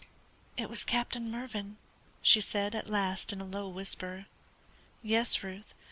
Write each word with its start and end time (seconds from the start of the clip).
"It 0.57 0.67
was 0.67 0.83
Captain 0.83 1.29
Mervyn," 1.29 1.77
she 2.23 2.41
said, 2.41 2.73
at 2.73 2.89
last, 2.89 3.31
in 3.31 3.39
a 3.39 3.45
low 3.45 3.69
whisper. 3.69 4.25
"Yes, 5.03 5.43
Ruth. 5.43 5.75